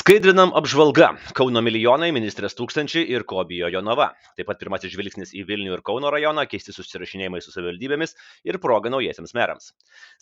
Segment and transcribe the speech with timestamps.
[0.00, 1.10] Skaidrinam apžvalga.
[1.36, 4.06] Kauno milijonai, ministrės tūkstančiai ir ko bijo Jonava.
[4.38, 8.16] Taip pat pirmasis žvilgsnis į Vilnių ir Kauno rajoną, keisti susirašinėjimai su savivaldybėmis
[8.48, 9.74] ir proga naujiesiams merams.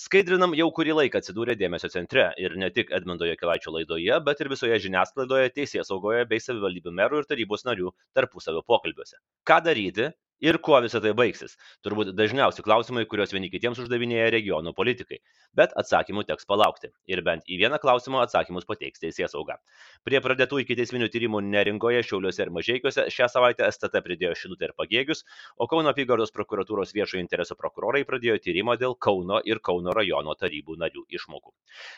[0.02, 4.50] Skaidrinam jau kurį laiką atsidūrė dėmesio centre ir ne tik Edmundo Jekilaičio laidoje, bet ir
[4.50, 9.20] visoje žiniasklaidoje, teisės saugoje bei savivaldybių merų ir tarybos narių tarpusavio pokalbiuose.
[9.46, 10.10] Ką daryti,
[10.40, 11.56] ir kuo visa tai baigsis.
[11.86, 15.20] Turbūt dažniausi klausimai kuriuos vieni kitiems uždavinėja regionų politikai.
[15.56, 16.92] Bet atsakymų teks palaukti.
[17.10, 19.58] Ir bent į vieną klausimą atsakymus pateiks teisėsauga
[20.06, 25.24] prie pradėtų ikiteisminių tyrimų neringoje šiauliuose ir mažeikiuose šią savaitę stt pridėjo šilutę ir pagėgius
[25.56, 30.78] o kauno apygardos prokuratūros viešojo intereso prokurorai pradėjo tyrimą dėl kauno ir kauno rajono tarybų
[30.82, 31.52] narių išmokų.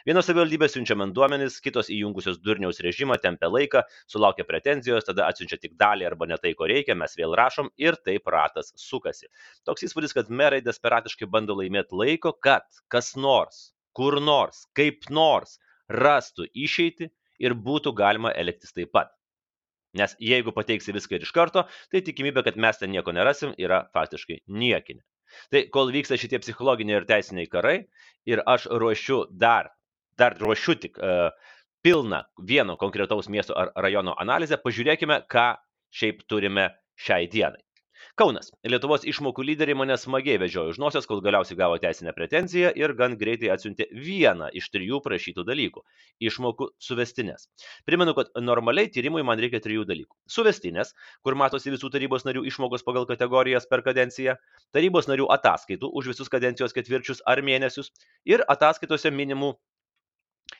[0.09, 5.61] Vienos savivaldybės siunčia man duomenis kitos įjungusios durniaus režimą tempia laiką sulaukia pretenzijos tada atsiunčia
[5.61, 9.29] tik dalį arba ne tai ko reikia mes vėl rašom ir taip ratas sukasi.
[9.69, 15.59] Toks įspūdis, kad merai desperatiškai bando laimėti laiko, kad kas nors, kur nors, kaip nors
[15.91, 17.11] rastų išeiti
[17.43, 19.13] ir būtų galima elgtis taip pat.
[19.97, 23.83] Nes jeigu pateiksi viską ir iš karto, tai tikimybė, kad mes ten nieko nerasim, yra
[23.95, 25.03] faktiškai niekinė.
[25.51, 27.77] Tai kol vyksta šitie psichologiniai ir teisiniai karai
[28.27, 29.73] ir aš ruošiu dar,
[30.19, 31.31] dar ruošiu tik uh,
[31.83, 35.49] pilną vieno konkretaus miesto ar rajono analizę, pažiūrėkime, ką
[35.95, 37.63] šiaip turime šiai dienai
[38.21, 38.51] kaunas.
[38.69, 43.17] Lietuvos išmokų lyderiai mane smagiai vedžiojo už nosies kol galiausiai gavo teisinę pretenziją ir gan
[43.21, 45.83] greitai atsiuntė vieną iš trijų prašytų dalykų
[46.29, 47.49] išmokų suvestines
[47.89, 50.13] primenu kad normaliai tyrimui man reikia trijų dalykų.
[50.29, 50.93] Suvestinės
[51.25, 54.37] kur matosi visų tarybos narių išmokos pagal kategorijas per kadenciją
[54.77, 57.89] tarybos narių ataskaitų už visus kadencijos ketvirčius ar mėnesius
[58.29, 59.55] ir ataskaitose minimų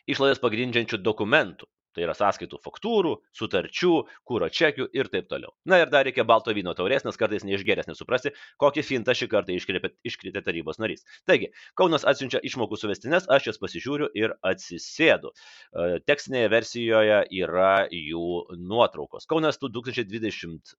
[0.09, 3.93] išlaidas pagrindžiančių dokumentų tai yra sąskaitų faktūrų sutarčių
[4.29, 5.53] kuro čekių ir taip toliau.
[5.69, 9.57] Na ir dar reikia balto vyno taurės nes kartais neišgėręs nesuprasi kokį fintą šį kartą
[9.57, 11.05] iškrėpė iškrėtė tarybos narys.
[11.29, 15.33] Taigi kaunas atsiunčia išmokų suvestines aš jas pasižiūriu ir atsisėdu.
[15.33, 18.27] E, tekstinėje versijoje yra jų
[18.61, 19.29] nuotraukos.
[19.31, 20.77] Kaunas du tūkstančiai dvidešimt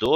[0.00, 0.14] du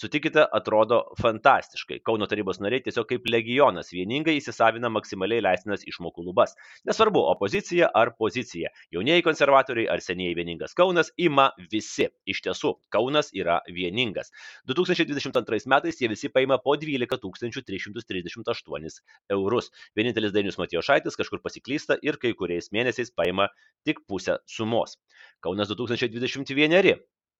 [0.00, 2.00] sutikite atrodo fantastiškai.
[2.06, 6.54] Kauno tarybos nariai tiesiog kaip legionas vieningai įsisavina maksimaliai leistinas išmokų lubas.
[6.88, 8.72] Nesvarbu opozicija ar pozicija.
[8.94, 12.08] Jaunieji konservatoriai ar senieji vieningas kaunas ima visi.
[12.30, 14.32] Iš tiesų kaunas yra vieningas.
[14.64, 19.00] Du tūkstančiai dvidešimt antrais metais jie visi paima po dvylika tūkstančių tris šimtus trisdešimt aštuonis
[19.36, 19.68] eurus.
[19.98, 23.50] Vienintelis dainius matijošaitis kažkur pasiklysta ir kai kuriais mėnesiais paima
[23.84, 24.96] tik pusę sumos.
[25.44, 26.96] Kaunas du tūkstančiai dvidešimt vieneri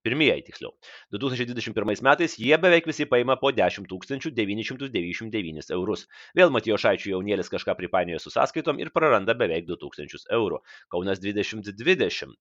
[0.06, 0.72] pirmieji tiksliau.
[1.12, 5.34] Du tūkstančiai dvidešimt pirmais metais jie beveik visi paima po dešimt tūkstančių devynis šimtus devyniasdešimt
[5.34, 6.06] devynis eurus.
[6.38, 10.62] Vėl matijošaičiui jaunėlis kažką pripainiojo su sąskaitom ir praranda beveik du tūkstančius eurų.
[10.92, 12.38] Kaunas dvidešimt dvidešimt.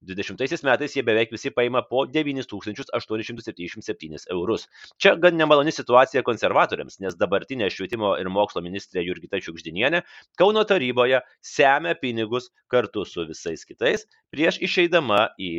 [0.00, 4.62] Dvidešimtaisiais metais jie beveik visi paima po devynis tūkstančius aštuonis šimtus septyniasdešimt septynis eurus.
[4.96, 10.00] Čia gan nemaloni situacija konservatoriams nes dabartinė švietimo ir mokslo ministrė jurgita šiugždinienė
[10.40, 15.52] kauno taryboje semia pinigus kartu su visais kitais prieš išeidama į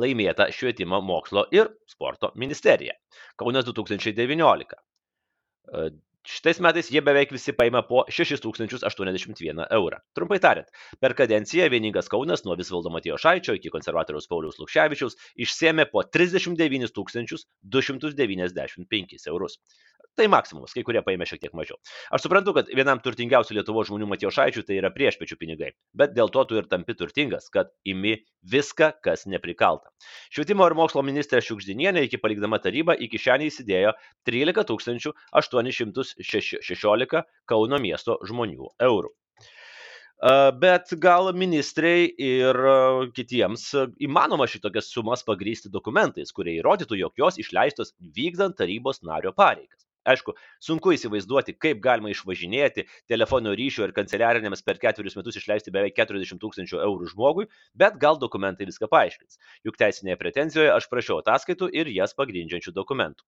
[0.00, 2.96] laimėta švietimo mokslo ir sporto ministerija.
[3.40, 4.80] Kaunas du tūkstančiai devyniolika.
[5.70, 5.90] E,
[6.24, 9.98] Šitais metais jie beveik visi paima po 6081 eurą.
[10.16, 15.84] Trumpai tariant, per kadenciją vieningas Kaunas nuo Visvaldo Matijo Šaičio iki konservatoriaus Pauliaus Lukševičiaus išsėmė
[15.92, 16.88] po 39
[17.76, 19.58] 295 eurus
[20.18, 21.78] tai maksimumas kai kurie paėmė šiek tiek mažiau.
[22.14, 26.44] Aš suprantu kad vienam turtingiausių lietuvos žmonių matijošaičiui tai yra priešpiečių pinigai bet dėl to
[26.48, 28.16] tu ir tampi turtingas kad imi
[28.50, 29.90] viską kas neprikalta.
[30.34, 33.94] Švietimo ir mokslo ministrė šiugždinienė iki palikdama tarybą į kišenę įsidėjo
[34.28, 39.12] trylika tūkstančių aštuonis šimtus šešiolika kauno miesto žmonių eurų.
[40.60, 42.56] Bet gal ministrei ir
[43.16, 43.64] kitiems
[44.06, 50.34] įmanoma šitokias sumas pagrysti dokumentais, kurie įrodytų, jog jos išleistos vykdant tarybos nario pareigas aišku
[50.62, 56.42] sunku įsivaizduoti kaip galima išvažinėti telefono ryšio ir kanceliarinėms per ketverius metus išleisti beveik keturiasdešimt
[56.44, 57.48] tūkstančių eurų žmogui
[57.84, 59.40] bet gal dokumentai viską paaiškins.
[59.64, 63.26] Juk teisinėje pretenzijoje aš prašiau ataskaitų ir jas pagrindžiančių dokumentų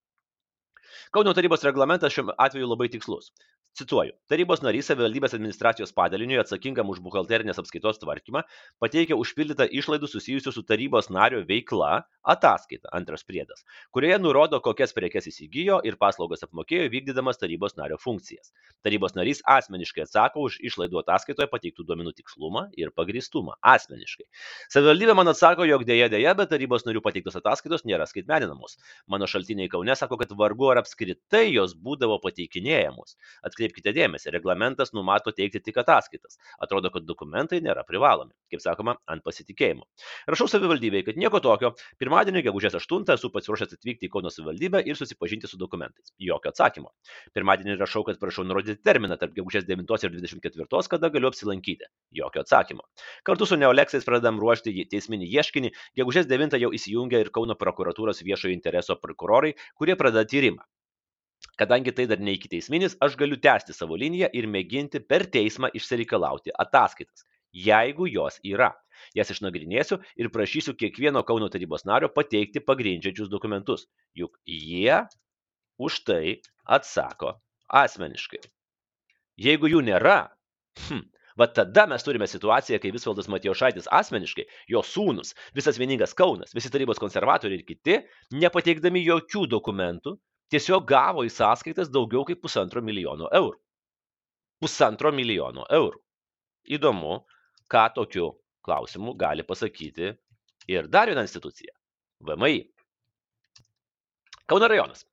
[1.14, 3.32] kauno tarybos reglamentas šiuo atveju labai tikslus.
[3.76, 4.14] Cituoju.
[4.32, 8.40] Tarybos narys savivaldybės administracijos padaliniui atsakingam už buhalterinės apskaitos tvarkymą
[8.80, 15.28] pateikia užpildytą išlaidų susijusių su tarybos nario veikla ataskaitą antras priedas kurioje nurodo kokias prekes
[15.30, 18.50] įsigijo ir paslaugas apmokėjo vykdydamas tarybos nario funkcijas.
[18.84, 24.26] Tarybos narys asmeniškai atsako už išlaidų ataskaitoje pateiktų duomenų tikslumą ir pagrįstumą asmeniškai.
[24.72, 28.76] Savivaldybė man atsako jog deja deja bet tarybos narių pateiktos ataskaitos nėra skaitmeninamos.
[29.06, 33.16] Mano šaltiniai kaune sako kad vargu ar apskritai jos būdavo pateikinėjamos.
[33.46, 36.38] Atkreipkite dėmesį reglamentas numato teikti tik ataskaitas.
[36.62, 39.86] Atrodo kad dokumentai nėra privalomi kaip sakoma, ant pasitikėjimo.
[40.30, 44.98] Rašau savivaldybei, kad nieko tokio, pirmadienį, gegužės 8, esu pasiruošęs atvykti į Kauno savivaldybę ir
[44.98, 46.12] susipažinti su dokumentais.
[46.22, 46.92] Jokio atsakymo.
[47.36, 51.90] Pirmadienį rašau, kad prašau nurodyti terminą tarp gegužės 9 ir 24, kada galiu apsilankyti.
[52.20, 52.86] Jokio atsakymo.
[53.26, 58.54] Kartu su Neoleksais pradedam ruošti teisminį ieškinį, gegužės 9 jau įsijungia ir Kauno prokuratūros viešojo
[58.54, 60.64] intereso prokurorai, kurie pradeda tyrimą.
[61.60, 65.70] Kadangi tai dar ne iki teisminis, aš galiu tęsti savo liniją ir mėginti per teismą
[65.80, 67.24] išsireikalauti ataskaitas
[67.56, 68.72] jeigu jos yra.
[69.16, 73.86] Jas išnagrinėsiu ir prašysiu kiekvieno Kauno tarybos nario pateikti pagrindžiančius dokumentus,
[74.16, 75.02] juk jie
[75.78, 77.36] už tai atsako
[77.68, 78.40] asmeniškai.
[79.36, 80.30] Jeigu jų nėra,
[80.86, 81.02] hm,
[81.36, 86.72] va tada mes turime situaciją, kai Visvaldas Matijošaitis asmeniškai, jo sūnus, visas vieningas Kaunas, visi
[86.72, 87.98] tarybos konservatoriai ir kiti,
[88.32, 90.16] nepateikdami jokių dokumentų,
[90.52, 93.60] tiesiog gavo į sąskaitas daugiau kaip pusantro milijono eurų.
[94.62, 96.00] Pusantro milijono eurų.
[96.72, 97.20] Įdomu,
[97.72, 98.30] ką tokiu
[98.66, 100.12] klausimu gali pasakyti
[100.68, 101.74] ir dar viena institucija-
[102.26, 102.62] VMI.
[104.46, 105.04] Kauno rajonas.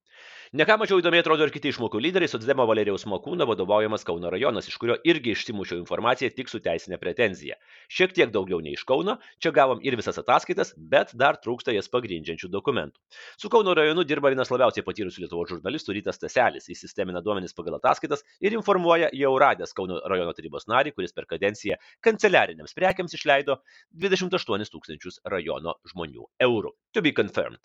[0.54, 4.76] Neką mažiau įdomiai atrodo ir kiti išmokų lyderiai, Sotsdemo Valerijaus Makūno vadovaujamas Kauno rajonas, iš
[4.78, 7.56] kurio irgi išsimušiau informaciją tik su teisinė pretenzija.
[7.90, 11.90] Šiek tiek daugiau nei iš Kauno, čia gavom ir visas ataskaitas, bet dar trūksta jas
[11.90, 13.02] pagrindžiančių dokumentų.
[13.42, 17.80] Su Kauno rajonu dirba vienas labiausiai patyrusių Lietuvos žurnalistų Rytas Taselis, jis sistemina duomenis pagal
[17.80, 23.58] ataskaitas ir informuoja jau radęs Kauno rajono tarybos narį, kuris per kadenciją kanceliariniams prekiams išleido
[24.06, 26.76] 28 tūkstančius rajono žmonių eurų.
[26.94, 27.58] To be confirmed.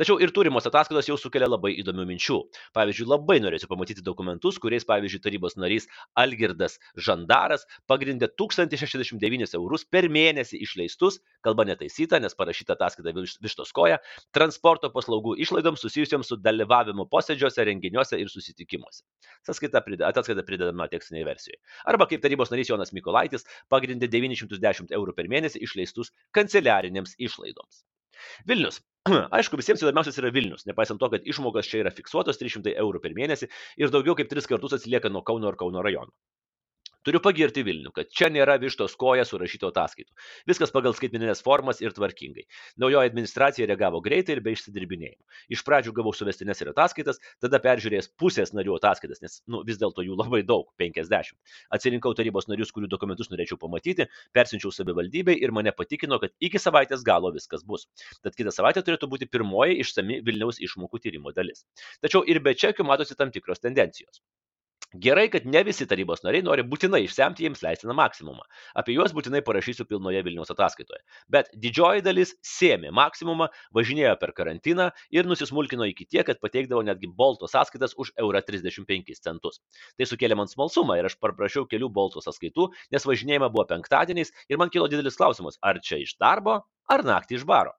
[0.00, 2.38] Tačiau ir turimos ataskaitos jau sukelia labai įdomių minčių minčių.
[2.74, 10.08] Pavyzdžiui, labai norėčiau pamatyti dokumentus, kuriais, pavyzdžiui, tarybos narys Algirdas Žandaras pagrindė 1069 eurus per
[10.08, 13.12] mėnesį išleistus, kalba netaisyta, nes parašyta ataskaita
[13.42, 13.98] vištos koja,
[14.32, 19.04] transporto paslaugų išlaidoms susijusiams su dalyvavimu posėdžiuose, renginiuose ir susitikimuose.
[19.42, 19.82] Ataskaita
[20.46, 21.60] pridedama tekstinėje versijoje.
[21.86, 27.84] Arba kaip tarybos narys Jonas Mikolaitis pagrindė 910 eurų per mėnesį išleistus kanceliarinėms išlaidoms.
[28.50, 28.80] Vilnius.
[29.36, 33.16] Aišku, visiems įdomiausias yra Vilnius, nepaisant to, kad išmokos čia yra fiksuotos 300 eurų per
[33.16, 33.48] mėnesį
[33.80, 36.12] ir daugiau kaip tris kartus atsilieka nuo Kauno ir Kauno rajono.
[37.00, 40.10] Turiu pagirti Vilnių, kad čia nėra vištos koja surašyto ataskaitų.
[40.50, 42.42] Viskas pagal skaitmeninės formas ir tvarkingai.
[42.82, 45.38] Naujoji administracija reagavo greitai ir be išsidirbinėjimų.
[45.56, 50.04] Iš pradžių gavau suvestinės ir ataskaitas, tada peržiūrėjęs pusės narių ataskaitas, nes nu, vis dėlto
[50.04, 51.32] jų labai daug- 50.
[51.72, 54.04] Atsirinkau tarybos narius, kurių dokumentus norėčiau pamatyti,
[54.36, 57.88] persinčiau savivaldybei ir mane patikino, kad iki savaitės galo viskas bus.
[58.20, 61.64] Tad kitą savaitę turėtų būti pirmoji išsami Vilniaus išmokų tyrimo dalis.
[62.04, 64.20] Tačiau ir be čekių matosi tam tikros tendencijos.
[64.98, 68.42] Gerai, kad ne visi tarybos nariai nori būtinai išsemti jiems leistiną maksimumą.
[68.74, 70.98] Apie juos būtinai parašysiu pilnoje Vilniaus ataskaitoje.
[71.30, 73.46] Bet didžioji dalis sėmė maksimumą,
[73.76, 79.14] važinėjo per karantiną ir nusismulkino iki tiek, kad pateikdavo netgi bolto sąskaitas už eurą 35
[79.22, 79.62] centus.
[79.94, 84.58] Tai sukėlė man smalsumą ir aš paprašiau kelių bolto sąskaitų, nes važinėjama buvo penktadieniais ir
[84.58, 87.78] man kilo didelis klausimas, ar čia iš darbo, ar naktį iš baro.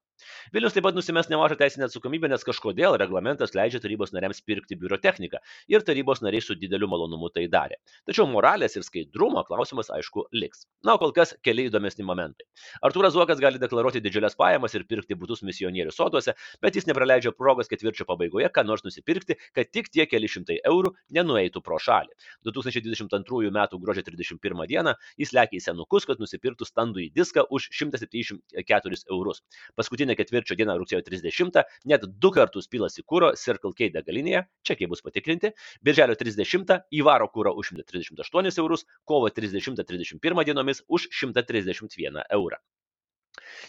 [0.53, 4.99] Vilnius taip pat nusimes nemažą teisinę atsakomybę, nes kažkodėl reglamentas leidžia tarybos nariams pirkti biuro
[5.01, 5.41] techniką
[5.71, 7.79] ir tarybos nariai su dideliu malonumu tai darė.
[8.09, 10.65] Tačiau moralės ir skaidrumo klausimas aišku liks.
[10.85, 12.47] Na, kol kas keli įdomesni momentai.
[12.85, 17.69] Artūras Zuokas gali deklaruoti didžiulės pajamas ir pirkti būtus misionierių soduose, bet jis nepraleidžia progos
[17.71, 22.13] ketvirčio pabaigoje, ką nors nusipirkti, kad tik tie keli šimtai eurų nenueitų pro šalį.
[22.47, 23.59] 2022 m.
[23.81, 24.95] gruodžio 31 d.
[25.21, 29.43] jis lėkė į senukus, kad nusipirktų standų į diską už 174 eurus.
[29.77, 34.89] Paskutinė paskutinę ketvirčio dieną rugsėjo 30 net du kartus pilasi kūro Circle K degalinėje, čekiai
[34.89, 35.53] bus patikrinti,
[35.83, 42.57] birželio 30 įvaro kūro už 138 eurus, kovo 30-31 dienomis už 131 eurą.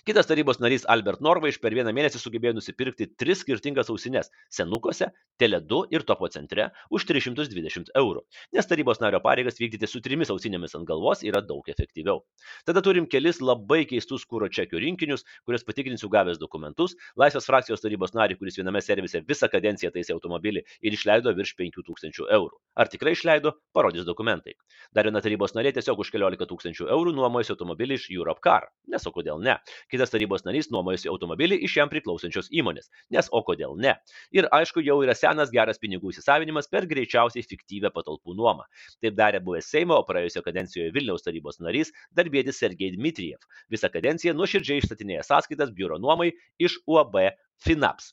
[0.07, 5.83] Kitas tarybos narys Albert Norvaiš per vieną mėnesį sugebėjo nusipirkti tris skirtingas ausines- senukose, Tele2
[5.93, 8.23] ir Topo centre už 320 eurų,
[8.53, 12.23] nes tarybos nario pareigas vykdyti su trimis ausinėmis ant galvos yra daug efektyviau.
[12.65, 18.15] Tada turim kelis labai keistus kūro čekių rinkinius, kuriuos patikrinsiu gavęs dokumentus, Laisvės frakcijos tarybos
[18.15, 22.57] narį, kuris viename servise visą kadenciją taisė automobilį ir išleido virš 5000 eurų.
[22.77, 24.55] Ar tikrai išleido, parodys dokumentai.
[24.95, 28.71] Dar viena tarybos narė tiesiog už 14 tūkstančių eurų nuomojasi automobilį iš Europcar.
[28.89, 29.59] Nes o kodėl ne?
[29.91, 32.91] Kitas tarybos narys nuomojasi automobilį iš jam priklausančios įmonės.
[33.15, 33.97] Nes o kodėl ne?
[34.35, 38.69] Ir aišku, jau yra senas geras pinigų įsisavinimas per greičiausiai fiktyvę patalpų nuomą.
[39.03, 43.43] Taip darė buvęs Seimo, o praėjusio kadencijoje Vilniaus tarybos narys darbėtis Sergei Dmitriev.
[43.73, 47.19] Visą kadenciją nuoširdžiai išstatinėja sąskaitas biuro nuomai iš UAB
[47.63, 48.13] Finaps.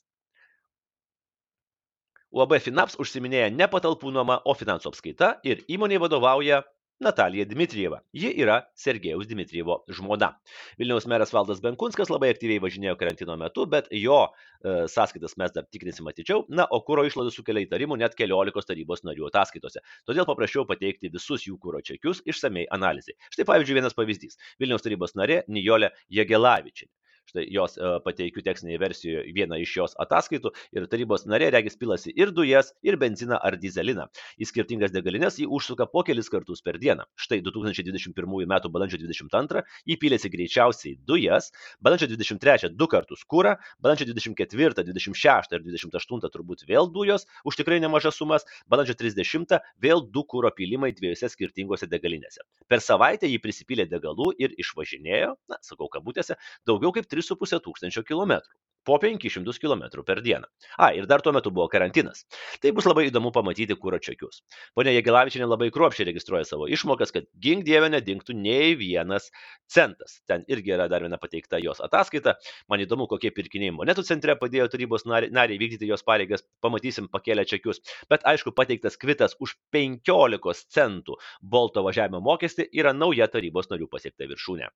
[2.30, 6.60] UAB Finaps užsiminėja ne patalpų nuoma, o finansų apskaita ir įmonė vadovauja
[7.00, 8.02] Natalija Dmitrieva.
[8.12, 10.34] Ji yra Sergejaus Dmitrievo žmona.
[10.76, 15.64] Vilniaus meras Valdas Benkunskas labai aktyviai važinėjo karantino metu, bet jo e, sąskaitas mes dar
[15.72, 16.44] tikrinsim atidžiau.
[16.52, 19.80] Na, o kūro išlaidų sukelia įtarimų net keliolikos tarybos narių ataskaitose.
[20.04, 23.16] Todėl paprašiau pateikti visus jų kūro čekius išsamei analizai.
[23.32, 24.36] Štai pavyzdžiui vienas pavyzdys.
[24.60, 26.92] Vilniaus tarybos narė Nijolė Jegelavičinė.
[27.30, 32.10] Štai jos e, pateikiu tekstinėje versijoje vieną iš jos ataskaitų ir tarybos narė regis pilasi
[32.16, 34.08] ir dujas, ir benziną ar dizeliną.
[34.40, 37.06] Į skirtingas degalinės jį užsuka po kelis kartus per dieną.
[37.14, 38.56] Štai 2021 m.
[38.74, 45.64] balandžio 22 jį pilėsi greičiausiai dujas, balandžio 23 du kartus kūrą, balandžio 24, 26 ir
[45.68, 51.30] 28 turbūt vėl dujos už tikrai nemažas sumas, balandžio 30 vėl du kūro pylimai dviejose
[51.30, 52.42] skirtingose degalinėse.
[52.66, 58.06] Per savaitę jį prisipylė degalų ir išvažinėjo, na, sakau kabutėse, daugiau kaip 3 3,5 tūkstančio
[58.08, 60.46] kilometrų po 500 km per dieną.
[60.78, 62.24] A, ir dar tuo metu buvo karantinas.
[62.62, 64.40] Tai bus labai įdomu pamatyti kūro čekius.
[64.74, 69.30] Pone Jėgilavičinė labai kruopšiai registruoja savo išmokas, kad gink dievė nedingtų nei vienas
[69.68, 70.20] centas.
[70.28, 72.36] Ten irgi yra dar viena pateikta jos ataskaita.
[72.72, 76.46] Man įdomu, kokie pirkiniai monetų centre padėjo tarybos nariai vykdyti jos pareigas.
[76.64, 77.82] Pamatysim pakėlę čekius.
[78.10, 84.28] Bet aišku, pateiktas kvitas už 15 centų bolto važiavimo mokestį yra nauja tarybos narių pasiekta
[84.30, 84.72] viršūnė.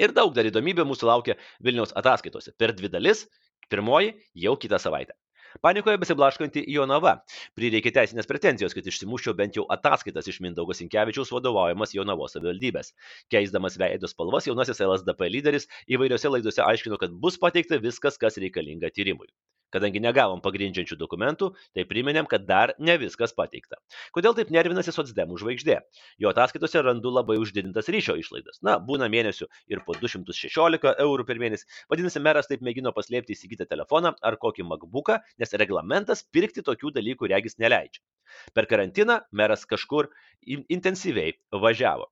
[0.00, 2.54] Ir daug dar įdomybių mūsų laukia Vilniaus ataskaitose.
[2.58, 3.26] Per dvi dalis,
[3.72, 5.16] pirmoji jau kitą savaitę.
[5.60, 7.12] Panikoje besiblaškanti Jonava.
[7.58, 12.94] Prireikė teisinės pretenzijos, kad išsimuščiau bent jau ataskaitas iš Mindaugo Sinkevičiaus vadovaujamas Jonavos savivaldybės.
[13.34, 18.94] Keisdamas veido spalvas, jaunasis LSDP lyderis įvairiose laidose aiškino, kad bus pateikta viskas, kas reikalinga
[18.96, 19.28] tyrimui.
[19.72, 23.78] Kadangi negavom pagrindžiančių dokumentų, tai priminėm, kad dar ne viskas pateikta.
[24.12, 25.78] Kodėl taip nervinasi socdemų žvaigždė?
[26.20, 28.60] Jo ataskaitose randu labai uždidintas ryšio išlaidas.
[28.60, 31.64] Na, būna mėnesių ir po 216 eurų per mėnesį.
[31.88, 37.34] Vadinasi, meras taip mėgino paslėpti įsigytą telefoną ar kokį MacBooką, nes reglamentas pirkti tokių dalykų
[37.34, 38.02] regis neleidžia.
[38.56, 40.08] Per karantiną meras kažkur
[40.46, 42.08] intensyviai važiavo.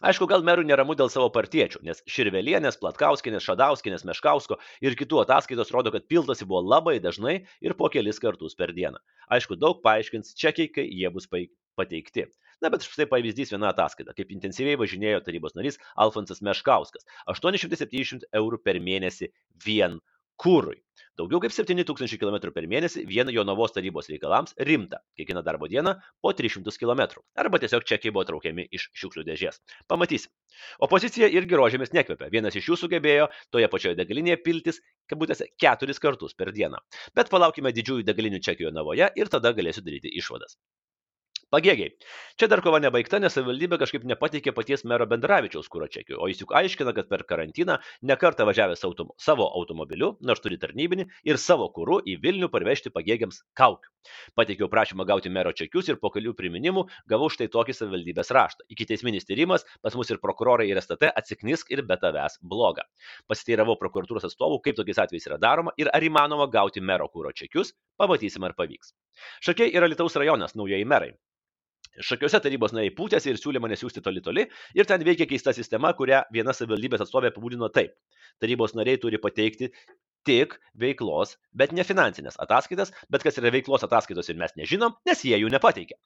[0.00, 5.72] Aišku, gal merų neramu dėl savo partiečių, nes Širvelienės, Platkauskinės, Šadauskinės, Meškausko ir kitų ataskaitos
[5.74, 8.96] rodo, kad pildosi buvo labai dažnai ir po kelis kartus per dieną.
[9.36, 12.24] Aišku, daug paaiškins čekiai, kai jie bus pateikti.
[12.64, 17.04] Na, bet štai pavyzdys viena ataskaita, kaip intensyviai važinėjo tarybos narys Alfonsas Meškauskas-
[17.34, 19.28] 870 eurų per mėnesį
[19.66, 20.00] vien
[20.40, 20.80] kūrui.
[21.20, 25.92] Daugiau kaip 7000 km per mėnesį vien Jonavos tarybos reikalams rimta, kiekvieną darbo dieną
[26.24, 27.02] po 300 km.
[27.36, 29.60] Arba tiesiog čekiai buvo traukiami iš šiukšlių dėžės.
[29.92, 30.32] Pamatysim.
[30.86, 32.30] Opozicija irgi rožėmis nekvepia.
[32.32, 34.80] Vienas iš jų sugebėjo toje pačioje degalinėje piltis,
[35.12, 36.80] kabutėse, keturis kartus per dieną.
[37.12, 40.56] Bet palaukime didžiųjų degalinių čekių Jonavoje ir tada galėsiu daryti išvadas.
[41.50, 41.90] Pagėgiai.
[42.38, 46.44] Čia dar kova nebaigta, nes savivaldybė kažkaip nepateikė paties mero Bendravičiaus kūro čekių, o jis
[46.44, 51.66] juk aiškina, kad per karantiną nekartą važiavęs autom savo automobiliu, nors turi tarnybinį, ir savo
[51.74, 53.90] kūru į Vilnių parvežti pagėgiams kaukių.
[54.38, 58.68] Pateikiau prašymą gauti mero čekius ir po kelių priminimų gavau štai tokį savivaldybės raštą.
[58.70, 62.86] Iki teisminis tyrimas, pas mus ir prokurorai ir STT atsiknisk ir be tavęs bloga.
[63.26, 67.74] Pasiteiravau prokuratūros atstovų, kaip tokiais atvejais yra daroma ir ar įmanoma gauti mero kūro čekius,
[67.98, 68.94] pamatysim ar pavyks.
[69.42, 71.10] Šakiai yra Lietuvos rajonas, naujieji merai.
[72.04, 75.92] Šakiuose tarybos nariai pūtėsi ir siūlė mane siūsti toli toli ir ten veikia keista sistema,
[75.96, 77.96] kurią viena savivaldybės atstovė apibūdino taip.
[78.40, 79.70] Tarybos nariai turi pateikti
[80.26, 85.22] tik veiklos, bet ne finansinės ataskaitas, bet kas yra veiklos ataskaitos ir mes nežinom, nes
[85.26, 85.96] jie jų nepateikė.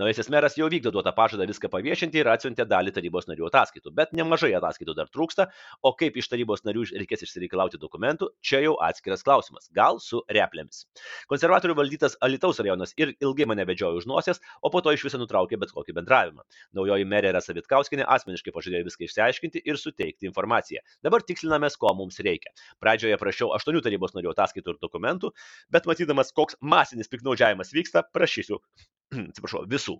[0.00, 4.14] Naujasis meras jau vykdo duotą pažadą viską paviešinti ir atsiuntė dalį tarybos narių ataskaitų, bet
[4.16, 5.48] nemažai ataskaitų dar trūksta,
[5.82, 10.84] o kaip iš tarybos narių reikės išsireikalauti dokumentų, čia jau atskiras klausimas, gal su replėmis.
[11.30, 15.20] Konservatorių valdytas Alitaus rajonas ir ilgai mane vedžiojo už nosies, o po to iš viso
[15.20, 16.46] nutraukė bet kokį bendravimą.
[16.76, 20.82] Naujoji merė Rasa Vitkauskinė asmeniškai pažadėjo viską išsiaiškinti ir suteikti informaciją.
[21.04, 22.52] Dabar tikslinamės, ko mums reikia.
[22.82, 25.32] Pradžioje prašiau aštuonių tarybos narių ataskaitų ir dokumentų,
[25.72, 28.60] bet matydamas, koks masinis piknaudžiavimas vyksta, prašysiu,
[29.30, 29.98] atsiprašau, visų.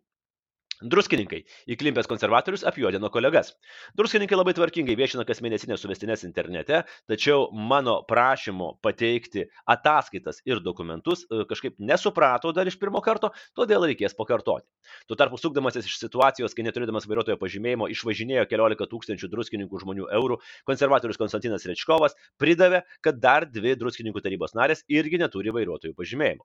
[0.83, 3.53] Druskininkai įklimpęs konservatorius apjuodino kolegas.
[3.99, 11.45] Druskininkai labai tvarkingai viešina kasmėnesinės suvestinės internete, tačiau mano prašymo pateikti ataskaitas ir dokumentus e,
[11.51, 14.67] kažkaip nesuprato dar iš pirmo karto, todėl reikės pakartoti.
[15.07, 20.41] Tuo tarpu sukdamasis iš situacijos, kai neturėdamas vairuotojo pažymėjimo išvažinėjo keliolika tūkstančių druskininkų žmonių eurų,
[20.67, 26.43] konservatorius Konstantinas Rečkovas pridavė, kad dar dvi druskininkų tarybos narės irgi neturi vairuotojų pažymėjimo.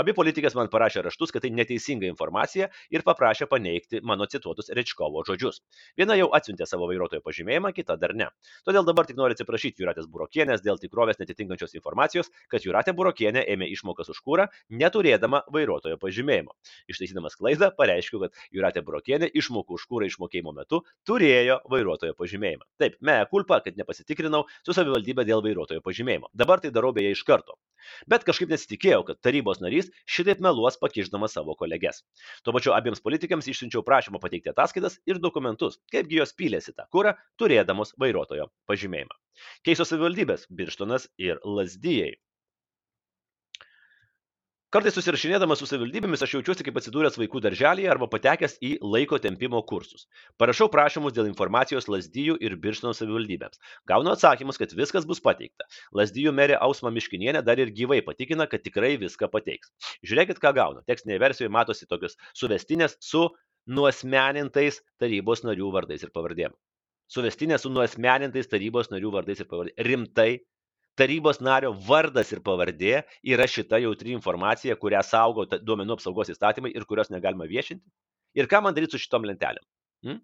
[0.00, 5.24] Abi politikės man parašė raštus, kad tai neteisinga informacija ir paprašė paneigti mano cituotus Rečkovo
[5.26, 5.60] žodžius.
[5.98, 8.28] Viena jau atsiuntė savo vairuotojo pažymėjimą, kita dar ne.
[8.66, 13.70] Todėl dabar tik noriu atsiprašyti Juratės Burokienės dėl tikrovės netitinkančios informacijos, kad Juratė Burokienė ėmė
[13.74, 16.54] išmokas už kūrą, neturėdama vairuotojo pažymėjimo.
[16.90, 22.66] Ištaisydamas klaidą, pareiškiu, kad Juratė Burokienė išmokų už kūrą išmokėjimo metu turėjo vairuotojo pažymėjimą.
[22.80, 26.30] Taip, meja kulpa, kad nepasitikrinau su savivaldybė dėl vairuotojo pažymėjimo.
[26.34, 27.58] Dabar tai darau beje iš karto.
[28.10, 32.02] Bet kažkaip nesitikėjau, kad tarybos narys šitaip meluos pakišdamas savo kolegės.
[32.44, 37.16] Tuo pačiu abiems politikams išsiunčiau prašymą pateikti ataskaitas ir dokumentus, kaipgi jos pylėsi tą kurą,
[37.40, 39.20] turėdamos vairuotojo pažymėjimą.
[39.66, 42.18] Keisos savivaldybės- Birštonas ir Lasdyjei.
[44.70, 49.58] Kartais susirašinėdamas su savivaldybėmis aš jaučiuosi kaip atsidūręs vaikų darželėje arba patekęs į laiko tempimo
[49.66, 50.04] kursus.
[50.38, 53.58] Parašau prašymus dėl informacijos Lasdyjų ir Birštono savivaldybėms.
[53.90, 55.66] Gaunu atsakymus, kad viskas bus pateikta.
[55.98, 59.74] Lasdyjų merė Ausma Miškinienė dar ir gyvai patikina, kad tikrai viską pateiks.
[60.06, 60.84] Žiūrėkit, ką gaunu.
[60.86, 63.26] Tekstinėje versijoje matosi tokios suvestinės su
[63.66, 66.54] nuosmenintais tarybos narių vardais ir pavardėm.
[67.10, 69.82] Suvestinė su nuosmenintais tarybos narių vardais ir pavardėm.
[69.90, 70.30] Rimtai
[71.00, 73.02] tarybos nario vardas ir pavardė
[73.34, 77.86] yra šita jautri informacija, kurią saugo duomenų apsaugos įstatymai ir kurios negalima viešinti.
[78.36, 79.64] Ir ką man daryti su šitom lentelėm?
[80.06, 80.20] Hmm?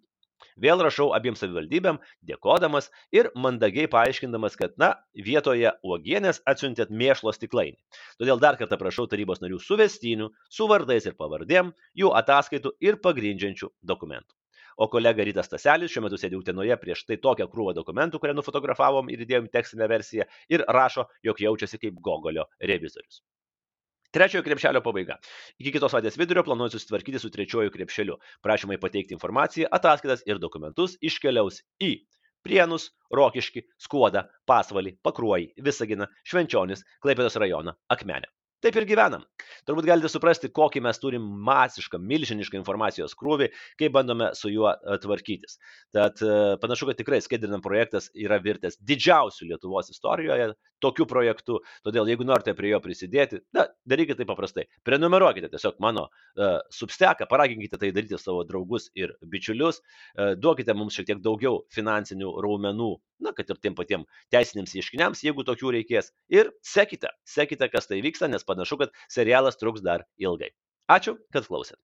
[0.61, 4.91] Vėl rašau abiems savivaldybėm, dėkodamas ir mandagiai paaiškindamas, kad, na,
[5.29, 7.79] vietoje uogienės atsiuntėt mėšlo stiklainį.
[8.21, 10.29] Todėl dar kartą prašau tarybos narių suvestinių,
[10.59, 14.37] su vardais ir pavardėm, jų ataskaitų ir pagrindžiančių dokumentų
[14.77, 19.09] o kolega Rytas Taselis šiuo metu sėdi Utenoje prieš tai tokią krūvą dokumentų, kurią nufotografavom
[19.13, 23.23] ir įdėjom tekstinę versiją ir rašo, jog jaučiasi kaip Gogolio revizorius.
[24.17, 25.19] Trečiojo krepšelio pabaiga.
[25.61, 28.17] Iki kitos savaitės vidurio planuoju susitvarkyti su trečiuoju krepšeliu.
[28.47, 31.97] Prašymai pateikti informaciją, ataskaitas ir dokumentus iškeliaus į
[32.47, 38.36] Prienus, Rokiški, Skuodą, Pasvalį, Pakruojį, Visaginą, Švenčionis, Klaipėdos rajoną, Akmenę.
[38.65, 39.25] Taip ir gyvenam.
[39.69, 44.97] Turbūt galite suprasti, kokį mes turim masišką, milžinišką informacijos krūvį, kaip bandome su juo e,
[45.03, 45.59] tvarkytis.
[45.93, 51.61] Tad e, panašu, kad tikrai skaidrinam projektas yra virtęs didžiausių Lietuvos istorijoje tokiu projektu.
[51.85, 54.65] Todėl, jeigu norite prie jo prisidėti, na, darykite tai paprastai.
[54.89, 60.97] Prenumeruokite tiesiog mano uh, substeką, paraginkite tai daryti savo draugus ir bičiulius, uh, duokite mums
[60.97, 66.11] šiek tiek daugiau finansinių raumenų na, kad ir tiem patiem teisiniams ieškiniams, jeigu tokių reikės.
[66.33, 70.53] Ir sekite, sekite, kas tai vyksta, nes panašu, kad serialas truks dar ilgai.
[70.93, 71.79] Ačiū, kad klausėt.